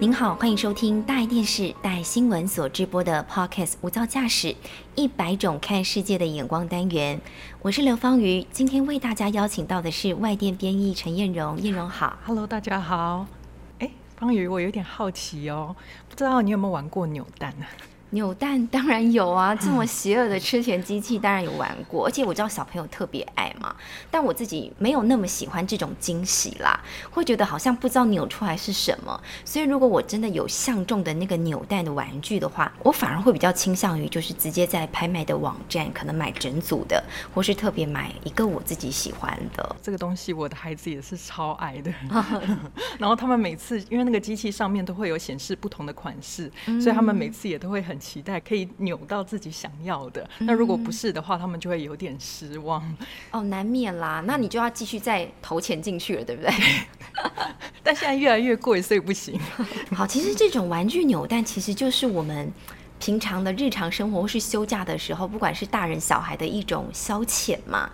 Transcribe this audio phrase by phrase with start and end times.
[0.00, 4.54] 您好，欢迎收听大爱电视、大爱新闻所直播的 Podcast《无噪驾驶：
[4.94, 7.20] 一百种看世界的眼光》单元。
[7.62, 11.60] 我是刘芳瑜，今天为大家邀请到的是外电编译陈燕荣。
[11.60, 13.26] 燕荣好，Hello，大家好。
[13.80, 15.74] 哎，芳瑜，我有点好奇哦，
[16.08, 17.66] 不知道你有没有玩过扭蛋呢？
[18.10, 23.74] 扭蛋当然有啊， 这么邪恶的吃钱机器当然有玩过，而且我知道小朋友特别爱嘛。
[24.10, 26.80] 但我自己没有那么喜欢这种惊喜啦，
[27.10, 29.20] 会觉得好像不知道扭出来是什么。
[29.44, 37.04] 所以如果我真的有相中的那个扭蛋的玩具的话，我反而会比较倾向于就是直接在拍卖的网站可能买整组的，
[37.34, 39.76] 或是特别买一个我自己喜欢的。
[39.82, 41.92] 这个东西我的孩子也是超爱的，
[42.98, 47.97] 然后他们每次因为那个机器上面都会有显示不同的款式，所以他们每次也都会很。
[47.98, 52.82] 期待可以扭到自己想要的，那如果不是的话，他们就会有点失望。
[53.30, 56.52] 哦，难免啦，那你就要继续再投钱进去了，对不对？
[57.82, 59.38] 但现在越来越贵，所以不行。
[59.94, 62.52] 好，其实这种玩具扭蛋其实就是我们
[62.98, 67.90] 平常的日常生活或是休假的时候，不管是大人小孩的一种消遣嘛。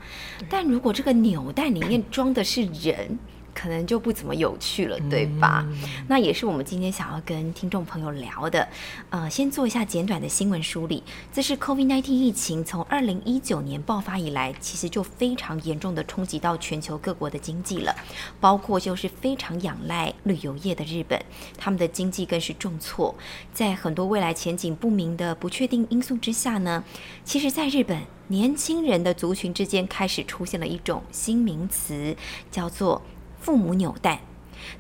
[0.49, 3.19] 但如果这个扭蛋里面装的是人。
[3.55, 5.65] 可能就不怎么有趣了，对吧？
[6.09, 8.69] 那也是我们今天想要跟听众朋友聊的。
[9.11, 11.03] 呃，先做一下简短的新闻梳理。
[11.33, 17.95] 这是 COVID-19 疫情从二零一九年爆发以来，其实就非常严重的冲击到全球各国的经济了，
[18.41, 21.21] 包括就是非常仰赖旅游业的日本，
[21.57, 23.15] 他们的经济更是重挫。
[23.53, 26.83] 在很多未来前景不明的不确定因素之下呢，
[27.25, 32.17] 其实，在日本年轻人的族群之间开始出现了一种新名词，
[32.51, 33.01] 叫做。
[33.45, 34.19] 父母纽带。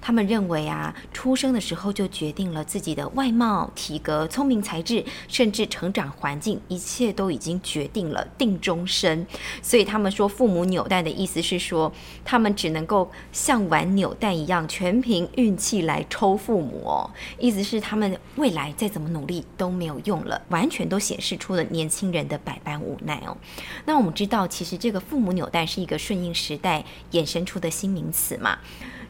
[0.01, 9.27] 他们认为啊，出生的时候就决定了自己的外貌、体格、聪明才智，甚至成长环境，一切都已经决定了，定终身。
[9.63, 11.93] 所以他们说，父母纽带的意思是说，
[12.25, 17.11] 他们只能够像玩扭蛋一样，全凭运气来抽父母哦。
[17.39, 23.37] 意思是他们未来再怎么努力都没有用了，完全都显示出了年轻人的百般无奈哦。
[23.85, 28.59] 那我们知道，其实这个父母纽带是一个顺应时代衍生出的新名词嘛。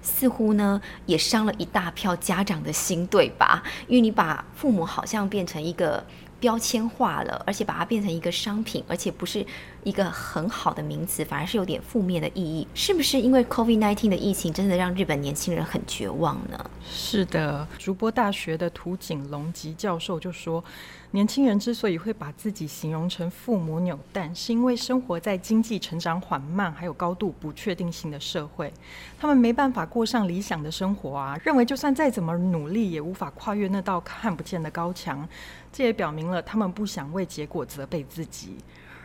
[0.04, 3.62] 似乎呢，也伤了一大票家长的心，对吧？
[3.88, 6.04] 因为你把父母好像变成一个
[6.38, 9.44] 标签化了，而且把它变成一个商品，而且不是
[9.84, 12.66] 一个很好的名词，反而是有点负面的意义。
[12.74, 16.70] 是不是因为 COVID-19 的疫情，真的让日本年轻人很绝望呢？
[16.84, 20.64] 是的，竹波大学的土井隆吉教授就说。
[21.10, 28.72] 年轻人之所以会把自己形容成父母扭蛋，是因为生活在经济成长缓慢、还有高度不确定性的社会，
[29.16, 31.38] 他们没办法过上理想的生活啊。
[31.44, 35.28] 认为就算再怎么努力，也无法跨越那道看不见的高墙。
[35.72, 38.56] 这也表明了他们不想为结果责备自己。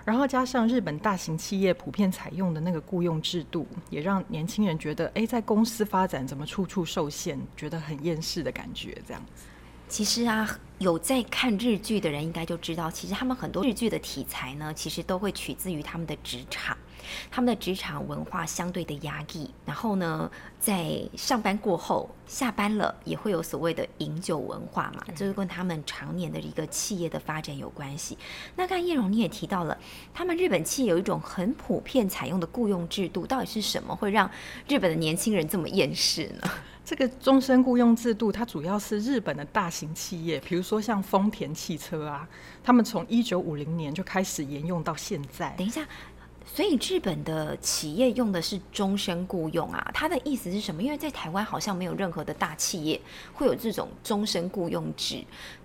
[0.09, 9.43] 然后加上日本大型企业普遍采用的那个雇佣制度，也让年轻人觉得，哎，在公司发展怎么处处受限，觉得很厌世的感觉，这样子。
[9.87, 10.49] 其实啊，
[10.79, 16.75] 有在看日剧的人应该就知道，其实他们很多日剧的题材呢，其实都会取自于他们的职场，
[17.29, 19.49] 他们的职场文化相对的压抑。
[19.65, 28.17] 然后呢，在上班过后，下班了也会有所谓的饮酒文化嘛，这是跟他们常年的一个企业的发展有关系。
[28.55, 29.77] 那刚才叶荣你也提到了，
[30.13, 34.29] 他们日本企业有一种很普遍采用的雇佣制度，到底是什么会让
[34.67, 36.49] 日本的年轻人这么厌世呢？
[36.85, 42.27] 这个终身雇佣制度，它主要是日本的大型企业，比如说像丰田汽车啊，
[42.63, 45.53] 他们从一九五零年就开始沿用到现在。
[45.55, 45.87] 等一下，
[46.53, 49.89] 所以日本的企业用的是终身雇佣啊？
[49.93, 50.83] 它的意思是什么？
[50.83, 52.99] 因为在台湾好像没有任何的大企业
[53.33, 55.23] 会有这种终身雇佣制，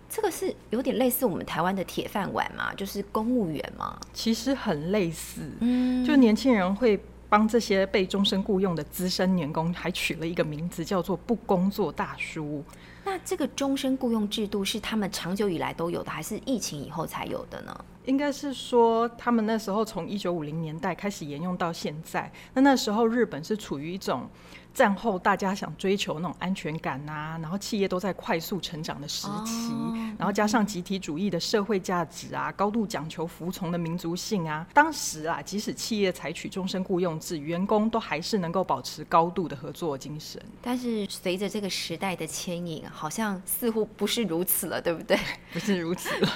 [0.09, 3.99] 这个是有点类似我们台湾的铁饭碗嘛，就是公务员嘛。
[4.13, 7.01] 其实很类似，嗯，就年轻人会。
[7.27, 12.63] 帮这些被终身雇佣的资深员工还取了一个名字，叫做“不工作大叔”。
[13.05, 17.85] 那这个终身雇佣制度是他们长久以来都有的，还是疫情以后才有的呢？
[18.07, 22.31] 应该是说，他们那时候从一九五零年代开始沿用到现在。
[22.55, 24.29] 那那时候日本是处于一种。
[24.75, 29.73] 战后大家想追求那种安全感呐，然后企业都在快速成长的时期，
[30.19, 40.43] 然后加上集体主义的社会价值啊，高度讲求服从的民族性啊，当时啊，即使企业采取终身雇佣制，员工都还是能够保持高度的合作精神。
[40.61, 45.17] 但是随着这个时代的牵引，好像似乎不是如此了，对不对？
[45.55, 46.29] 不是如此了。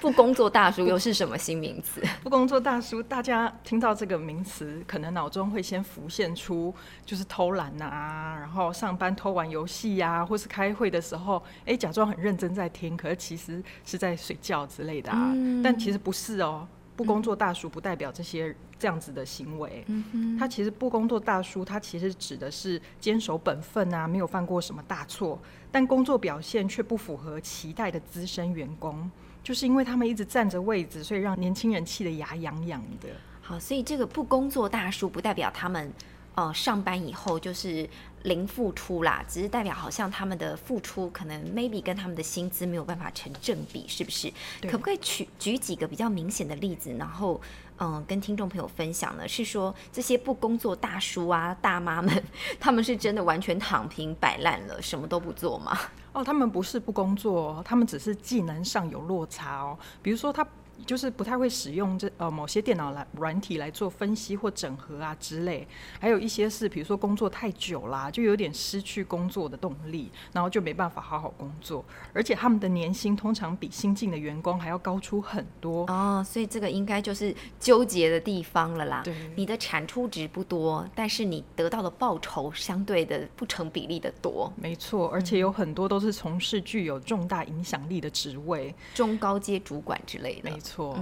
[0.00, 2.02] 不工作大叔又是什么新名词？
[2.22, 15.32] 不工作大叔，大家听到这个名词，可能脑中会先浮现出就是偷懒啊，然后上班偷玩游戏呀，或是开会的时候，哎，假装很认真在听，可是其实是在睡觉之类的啊。
[15.62, 19.84] 但其实不是哦，不工作大叔不代表这些这样子的行为。
[19.86, 25.38] 嗯他其实不工作大叔，他其实指的是坚守本分啊，没有犯过什么大错，
[25.72, 29.10] 但工作表现却不符合期待的资深员工。
[29.46, 33.08] 就是因为他们一直占着位置，所以让年轻人气得牙痒痒的。
[33.40, 35.92] 好，所以这个不工作大叔不代表他们，
[36.34, 37.88] 呃，上班以后就是
[38.24, 44.28] 零付出啦，只是代表好像他们的付出可能 maybe 跟他们的薪资没有办法成正比，是不是？
[44.62, 47.40] 可不可以举举几个比较明显的例子，然后
[47.78, 49.28] 嗯，跟听众朋友分享呢？
[49.28, 52.24] 是说这些不工作大叔啊、大妈们，
[52.58, 55.78] 他们是真的完全躺平摆烂了，什么都不做吗？
[56.16, 59.78] 哦，他们不是不工作，他们只是技能上有落差哦。
[60.02, 60.46] 比如说他。
[60.84, 65.66] 就是不太会使用这呃某些电脑来软体来做分析或整合啊之类，
[65.98, 79.02] 还有一些是比如说工作太久啦，就有点失去工作的动力，然后就没办法好好工作，而且他们的年薪通常比新进的员工还要高出很多哦，所以这个应该就是纠结的地方了啦。
[79.04, 84.52] 对，你的产出值不多，但是你得到的报酬相对的不成比例的多。
[84.56, 90.50] 没错，而且有很多都是从事具有重大影响力的职位，中高阶主管之类的。
[90.50, 90.98] 没错，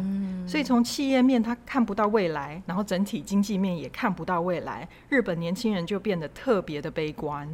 [0.46, 7.48] 所以从企业面他看不到未来，然后整体经济面也看不到未来，日本年轻人就变得特别的悲观。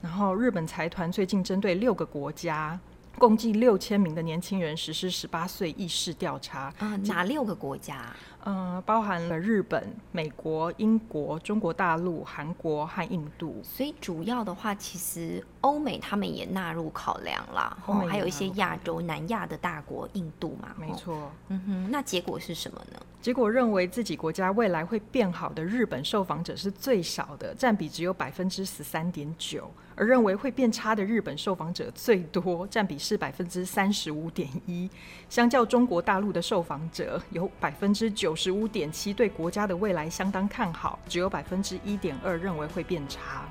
[0.00, 2.78] 然后日本财团最近针对六个国家，
[3.18, 6.72] 共计六千名的年轻人实施十八岁意识调查。
[6.78, 8.14] 啊，哪六个国家？
[8.46, 13.60] 嗯，包含了日本、美国、英国、中国大陆、韩国和印度。
[13.62, 20.74] 所以主要的话，其实欧美他们也纳入考量啦，哦，还有一些亚洲、南亚的大国，印度嘛。
[20.78, 21.30] 没错。
[21.48, 22.98] 嗯哼，那结果是什么呢？
[23.20, 29.70] 结果认为自己国家未来会变好的日本受访者是最少的，占比只有百分之十三点九。
[30.00, 34.88] 而认为会变差的日本受访者最多，占比是百分之三十五点一。
[35.28, 43.46] 相较中国大陆的受访者，有百分之九十五点七对国家的未来相当看好，只有百分之一点二认为会变差。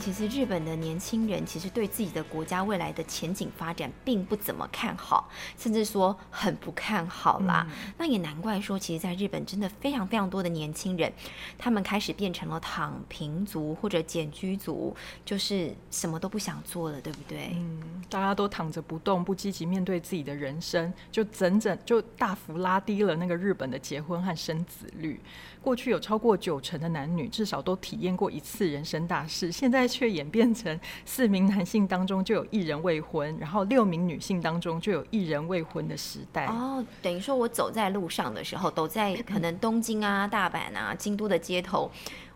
[0.00, 5.28] 其实日本的年轻人其实对自己的国家未来的前景发展并不怎么看好，
[5.58, 7.66] 甚至说很不看好啦。
[7.98, 11.12] 那也难怪说，其实在日本真的非常非常多的年轻人，
[11.58, 17.50] 他们开始变成了躺平族或者简居族，就是什么都不想做了，对不对？
[17.56, 25.20] 嗯，大家都躺着不动，不积极面对自己的人生，就整整就大幅拉低了那个日本的结婚和生子率。
[25.62, 36.46] 过去有超过九成的男女至少都体验过一次人生大事，现现在却演变成四名男性当中就有一人未婚，然后六名女性当中就有一人未婚的时代。
[36.46, 41.88] 哦，等于说我走在路上的时候，走在可能东京啊、大阪啊、京都的街头。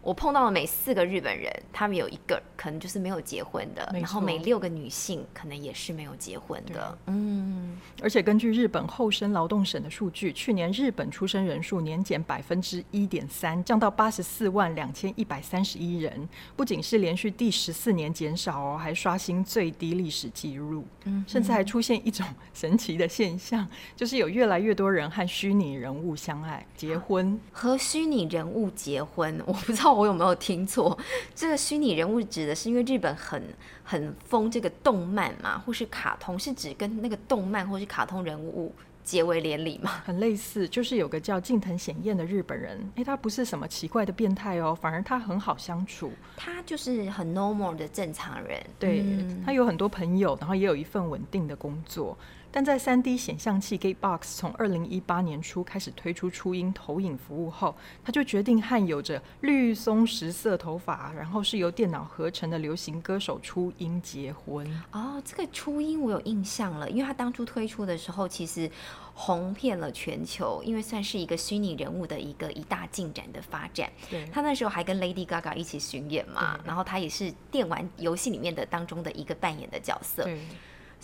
[0.04, 6.98] 我碰到了每四个日本人，他们有一个可能就是没有结婚的，然后每六个女性可能也是没有结婚的。
[7.06, 20.84] 嗯，而且根据日本厚生劳动省的数据，去年日本出生人数年减百分之一点三，降到八十四万两千一百三十一人，不仅是连续第十四年减少哦，还刷新最低历史记录。
[21.05, 29.94] 嗯，甚至还出现一种 神奇的现象，就是有越来越多人和虚拟人物相爱结婚，和虚拟人物结婚，我不知道。
[29.94, 30.96] 我有没有听错？
[31.34, 33.43] 这个虚拟人物指的是因为日本很
[33.82, 40.03] 很疯这个动漫嘛，或是卡通，是指跟那个动漫或是卡通人物结为连理吗？
[40.05, 49.05] 很类似，就是有个叫近藤显彦的日本人，哎，他不是什么奇怪的变态哦，反而他很好相处，他就是很 normal 的正常人，对
[49.44, 52.17] 他有很多朋友，然后也有一份稳定的工作。
[52.55, 64.65] 但在三 D 显像器 Gatebox 从二零一八年初开始推出初音投影服务后，他就决定和有着绿松石色头发，然后是由电脑合成的流行歌手初音结婚。
[64.93, 68.70] 哦，这个初音我有印象了，因为他当初推出的时候，其实
[69.15, 73.91] 红遍了全球，因为算是一个虚拟人物的一个一大进展的发展。
[74.08, 80.23] 对，他那时候还跟 Lady Gaga 一起巡演嘛，然后他也是电玩游戏里面的当中的一个扮演的角色。
[80.23, 80.39] 对。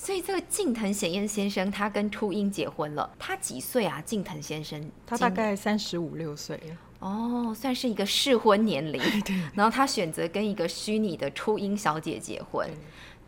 [0.01, 3.09] 所以这个近藤显彦先生，他跟初音结婚了。
[3.19, 4.01] 他几岁啊？
[4.01, 6.59] 近藤先生，他大概三十五六岁。
[7.01, 8.99] 哦，算是一个适婚年龄。
[9.21, 9.37] 对。
[9.53, 12.67] 然后他选择跟一个虚拟的初音小姐结婚，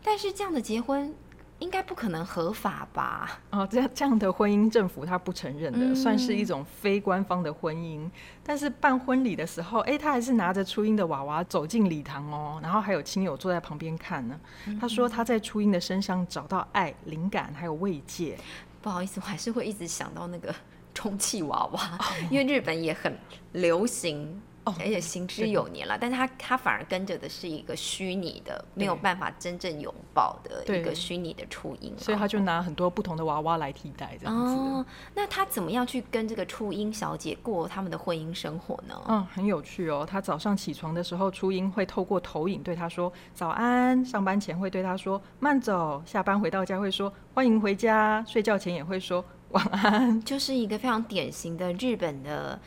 [0.03, 1.13] 但是这样的结婚
[1.59, 3.39] 应该不可能合法吧？
[3.51, 8.09] 哦，这样这样的婚姻政府他不承认的，嗯算是一种非官方的婚姻。
[8.43, 14.39] 但是办婚礼的时候，哎，他还是拿着初音的娃娃走进礼堂哦，然后还有亲友坐在旁边看呢。
[14.67, 18.37] 嗯他说他在初音的身上找到爱、灵感还有慰藉。
[18.81, 20.53] 不好意思，我还是会一直想到那个
[20.93, 23.17] 充气娃娃，因为日本也很
[23.53, 24.41] 流行。
[24.65, 34.53] 哦而且行之有年了，但是他他反而跟着的是一个虚拟的，没有办法真正拥抱的一个虚拟的初音，所以他就拿很多不同的娃娃来替代这样子。
[34.53, 39.01] 哦，那他怎么样去跟这个初音小姐过他们的婚姻生活呢？
[39.07, 40.07] 嗯，很有趣哦。
[40.09, 50.21] 他早上起床的时候，初音会透过投影对他说早安，上班前会对他说慢走，下班回到家会说欢迎回家，睡觉前也会说晚安。
[50.23, 52.57] 就是一个非常典型的日本的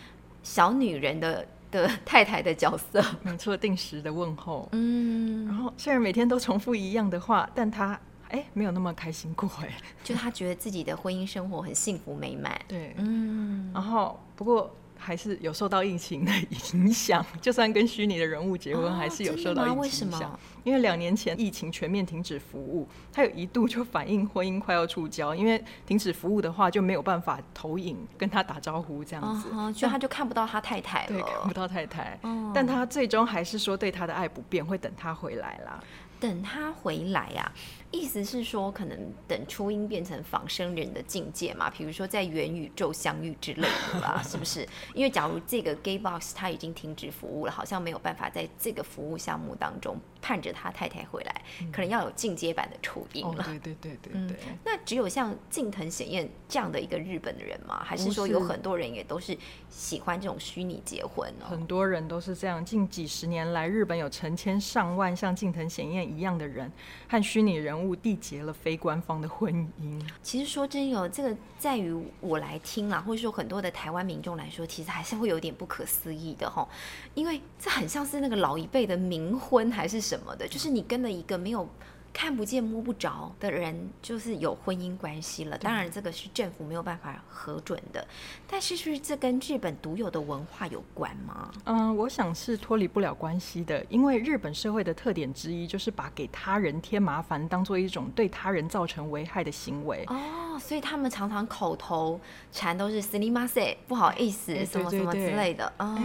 [0.43, 3.05] 小女人的的 太太的角色。
[3.23, 4.69] 没错，定时的问候。
[4.73, 9.69] 嗯，然后虽然每天都重复一样的话，但他哎没有那么开心过哎。
[10.03, 12.59] 就他觉得自己的婚姻生活很幸福美满。
[12.69, 16.33] 对，嗯，然后不过还是有受到疫情的
[16.75, 20.39] 影响，就算跟虚拟的人物结婚，哦还是有受到影响。
[20.65, 31.55] 因为两年前疫情全面停止服务，他有一度就反映婚姻快要触礁，因为停止服务的话就没有办法投影跟他打招呼这样子，嗯哼，就他就看不到他太太对，看不。
[31.55, 32.19] 到太太。
[32.23, 35.83] 哦但他最终还是说对他的爱不变，会等他回来啦。
[36.19, 37.53] 等他回来呀、
[37.91, 43.63] 意思是说，可能等初音变成仿生人的境界嘛，比如说在元宇宙相遇之类
[43.93, 44.67] 的吧， 是不是？
[44.95, 53.45] 因为假如这个 gay box 它已经停止服务了，好像没有办法在这个服务项目当中盼着他太太回来，可能要有进阶版的初音哦，了。
[53.45, 54.37] 对对对对嗯对。
[54.65, 57.83] 那只有像近藤显彦这样的一个日本的人吗？
[57.85, 59.37] 还是说有很多人也都是
[59.69, 61.47] 喜欢这种虚拟结婚呢？
[61.49, 62.65] 很多人都是这样。
[62.65, 66.71] 近几十年来，日本有成千上万像近藤显彦一样的人，
[67.09, 70.01] 和虚拟人人物缔结了非官方的婚姻。
[70.23, 76.67] 其实说真有，这个在于我来听啊，或者说很多的台湾民众来说，其实还是会有点不可思议的哈，
[77.15, 81.69] 因为这很像是那个老一辈的冥婚还是什么的，就是你跟了一个没有。
[82.17, 85.59] 看不见摸不着的人，就是有婚姻关系了。
[85.59, 88.09] 当然，这个是政府没有办法核准的。
[88.49, 91.53] 但是，是不是这跟日本独有的文化有关吗？
[91.67, 100.03] 嗯，我想是脱离不了关系的，因为日本社会的特点之一就是把给他人添麻烦当做一种对他人造成危害的行为。
[100.07, 100.17] 哦，
[100.59, 102.21] 所以他们常常口头
[102.53, 105.73] 禅都是 s i m a s e 不好意思，哎什么什么之类的。
[105.79, 105.99] 哦，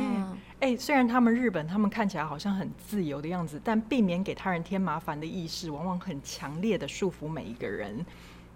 [0.60, 8.06] 哎，虽然他们日本他们看起来好像很自由的样子，但避免给他人添麻烦的意识，往往很强烈的束缚每一个人。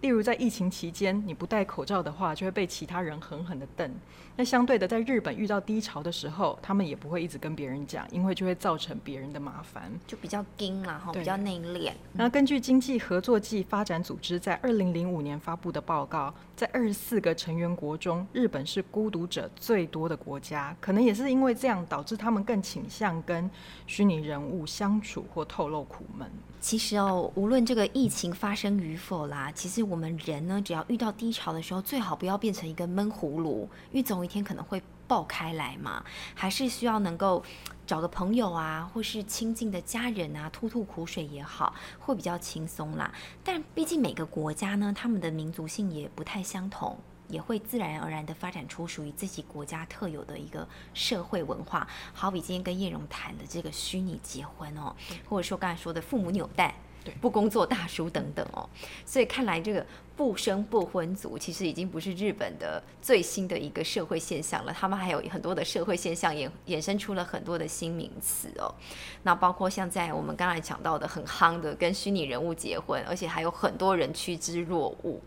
[0.01, 3.91] 例如在疫情期间，你不戴口罩的话，就会被其他人狠狠的瞪。
[4.37, 9.89] 那相对的，在日本遇到低潮的时候，他们也不会一直跟别人讲，因为就会造成别人的麻烦。
[10.05, 11.93] 就比较硬啦，哈，比较内敛。
[12.13, 20.75] 然后根据经济合作暨发展组织在二零零五年发布的报告，在二十四个成员国中，日本是孤独者最多的国家。
[20.81, 23.49] 可能也是因为这样，导致他们更倾向跟
[23.87, 26.29] 虚拟人物相处或透露苦闷。
[26.65, 36.03] 其实哦，无论这个疫情发生与否啦，其实我们人呢，只要遇到低潮的时候，最好不要变成一个闷葫芦，因为总有一天可能会爆开来嘛。
[36.33, 37.43] 还是需要能够
[37.85, 43.13] 找个朋友啊，或是亲近的家人啊，吐吐苦水也好，会比较轻松啦。
[43.43, 46.97] 但毕竟每个国家呢，他们的民族性也不太相同。
[47.27, 54.95] 也会自然而然地发展出属于自己国家特有的一个社会文化，好比今天跟叶荣谈的这个虚拟结婚哦，
[55.27, 58.67] 或者说刚才说的父母纽带对、不工作大叔等等哦，
[59.05, 68.73] 所以看来这个不生不婚族其实已经不是日本的最新的一个社会现象了，他们还有很多的社会现象衍衍生出了很多的新名词哦，
[69.21, 75.21] 那包括像在我们刚才讲到的很夯的跟虚拟人物结婚，而且还有很多人趋之若鹜。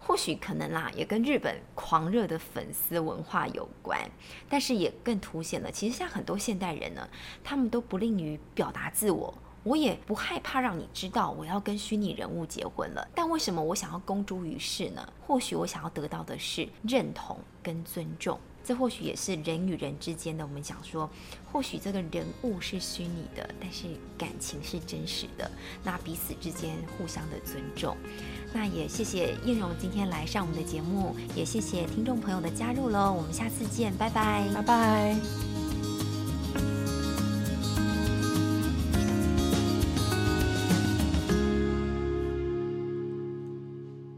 [0.00, 4.00] 或许可能啦，也跟日本狂热的粉丝文化有关，
[4.48, 7.08] 但是也更凸显了，其实像很多现代人呢，
[7.44, 9.32] 他们都不吝于表达自我。
[9.62, 15.06] 我也不害怕让你知道我要跟虚拟人物结婚了，但为什么我想要公诸于世呢？
[15.26, 20.46] 或许我想要得到的是认同跟尊重，这或许也是人与人之间的。
[20.46, 21.08] 我们讲说，
[21.50, 23.86] 或许这个人物是虚拟的，但是
[24.16, 25.50] 感情是真实的，
[25.82, 27.96] 那彼此之间互相的尊重。
[28.52, 33.12] 那也谢谢艳荣今天来上我们的节目，也谢谢听众朋友的加入喽。
[33.12, 34.48] 我们下次见，拜拜。
[34.54, 35.49] 拜拜。